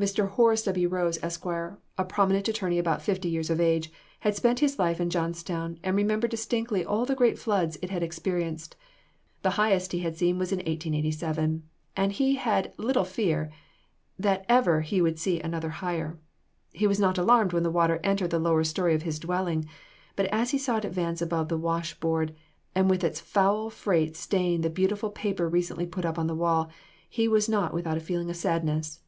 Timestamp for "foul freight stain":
23.20-24.62